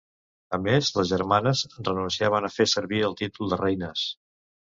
[0.57, 4.09] A més, les germanes renunciaven a fer servir el títol de reines.